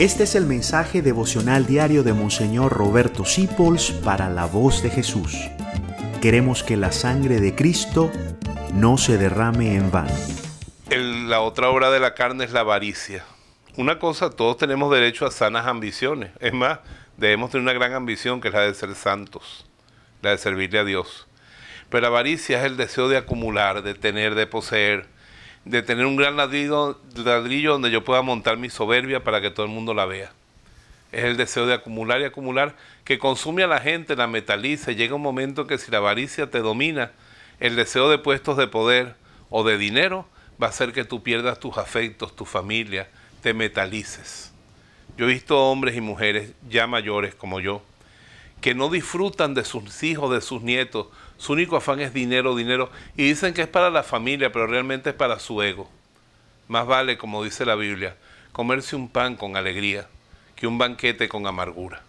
Este 0.00 0.22
es 0.22 0.34
el 0.34 0.46
mensaje 0.46 1.02
devocional 1.02 1.66
diario 1.66 2.02
de 2.02 2.14
Monseñor 2.14 2.72
Roberto 2.72 3.26
Sipols 3.26 3.90
para 3.90 4.30
la 4.30 4.46
voz 4.46 4.82
de 4.82 4.88
Jesús. 4.88 5.36
Queremos 6.22 6.62
que 6.62 6.78
la 6.78 6.90
sangre 6.90 7.38
de 7.38 7.54
Cristo 7.54 8.10
no 8.72 8.96
se 8.96 9.18
derrame 9.18 9.74
en 9.74 9.90
vano. 9.90 10.14
la 10.88 11.42
otra 11.42 11.68
obra 11.68 11.90
de 11.90 12.00
la 12.00 12.14
carne 12.14 12.46
es 12.46 12.52
la 12.52 12.60
avaricia. 12.60 13.26
Una 13.76 13.98
cosa, 13.98 14.30
todos 14.30 14.56
tenemos 14.56 14.90
derecho 14.90 15.26
a 15.26 15.30
sanas 15.30 15.66
ambiciones. 15.66 16.30
Es 16.40 16.54
más, 16.54 16.78
debemos 17.18 17.50
tener 17.50 17.64
una 17.64 17.74
gran 17.74 17.92
ambición 17.92 18.40
que 18.40 18.48
es 18.48 18.54
la 18.54 18.62
de 18.62 18.72
ser 18.72 18.94
santos, 18.94 19.66
la 20.22 20.30
de 20.30 20.38
servirle 20.38 20.78
a 20.78 20.84
Dios. 20.84 21.28
Pero 21.90 22.00
la 22.00 22.08
avaricia 22.08 22.60
es 22.60 22.64
el 22.64 22.78
deseo 22.78 23.10
de 23.10 23.18
acumular, 23.18 23.82
de 23.82 23.92
tener, 23.92 24.34
de 24.34 24.46
poseer, 24.46 25.08
de 25.64 25.82
tener 25.82 26.06
un 26.06 26.16
gran 26.16 26.36
ladrillo, 26.36 26.98
ladrillo 27.14 27.72
donde 27.72 27.90
yo 27.90 28.04
pueda 28.04 28.22
montar 28.22 28.56
mi 28.56 28.70
soberbia 28.70 29.22
para 29.22 29.40
que 29.40 29.50
todo 29.50 29.66
el 29.66 29.72
mundo 29.72 29.94
la 29.94 30.06
vea. 30.06 30.32
Es 31.12 31.24
el 31.24 31.36
deseo 31.36 31.66
de 31.66 31.74
acumular 31.74 32.20
y 32.20 32.24
acumular 32.24 32.76
que 33.04 33.18
consume 33.18 33.64
a 33.64 33.66
la 33.66 33.80
gente, 33.80 34.16
la 34.16 34.26
metaliza. 34.26 34.92
Llega 34.92 35.14
un 35.14 35.22
momento 35.22 35.66
que 35.66 35.78
si 35.78 35.90
la 35.90 35.98
avaricia 35.98 36.50
te 36.50 36.60
domina, 36.60 37.10
el 37.58 37.76
deseo 37.76 38.08
de 38.08 38.18
puestos 38.18 38.56
de 38.56 38.68
poder 38.68 39.16
o 39.50 39.64
de 39.64 39.76
dinero 39.76 40.26
va 40.62 40.68
a 40.68 40.70
hacer 40.70 40.92
que 40.92 41.04
tú 41.04 41.22
pierdas 41.22 41.58
tus 41.58 41.78
afectos, 41.78 42.34
tu 42.36 42.44
familia, 42.44 43.08
te 43.42 43.54
metalices. 43.54 44.52
Yo 45.16 45.28
he 45.28 45.32
visto 45.32 45.58
hombres 45.58 45.96
y 45.96 46.00
mujeres 46.00 46.52
ya 46.68 46.86
mayores 46.86 47.34
como 47.34 47.60
yo, 47.60 47.82
que 48.60 48.74
no 48.74 48.88
disfrutan 48.88 49.54
de 49.54 49.64
sus 49.64 50.02
hijos, 50.02 50.32
de 50.32 50.40
sus 50.40 50.62
nietos. 50.62 51.06
Su 51.38 51.52
único 51.52 51.76
afán 51.76 52.00
es 52.00 52.12
dinero, 52.12 52.54
dinero. 52.54 52.90
Y 53.16 53.24
dicen 53.24 53.54
que 53.54 53.62
es 53.62 53.68
para 53.68 53.90
la 53.90 54.02
familia, 54.02 54.52
pero 54.52 54.66
realmente 54.66 55.10
es 55.10 55.16
para 55.16 55.38
su 55.38 55.62
ego. 55.62 55.88
Más 56.68 56.86
vale, 56.86 57.18
como 57.18 57.42
dice 57.42 57.64
la 57.64 57.74
Biblia, 57.74 58.16
comerse 58.52 58.96
un 58.96 59.08
pan 59.08 59.36
con 59.36 59.56
alegría 59.56 60.08
que 60.54 60.66
un 60.66 60.78
banquete 60.78 61.28
con 61.28 61.46
amargura. 61.46 62.02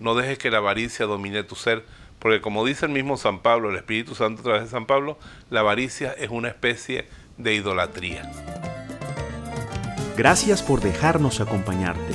No 0.00 0.14
dejes 0.14 0.38
que 0.38 0.50
la 0.50 0.58
avaricia 0.58 1.06
domine 1.06 1.44
tu 1.44 1.54
ser, 1.54 1.84
porque 2.18 2.40
como 2.40 2.64
dice 2.64 2.86
el 2.86 2.92
mismo 2.92 3.16
San 3.16 3.40
Pablo, 3.40 3.70
el 3.70 3.76
Espíritu 3.76 4.14
Santo 4.14 4.40
a 4.40 4.44
través 4.44 4.62
de 4.62 4.68
San 4.70 4.86
Pablo, 4.86 5.18
la 5.50 5.60
avaricia 5.60 6.12
es 6.12 6.30
una 6.30 6.48
especie 6.48 7.06
de 7.36 7.54
idolatría. 7.54 8.30
Gracias 10.16 10.62
por 10.62 10.80
dejarnos 10.80 11.40
acompañarte. 11.40 12.14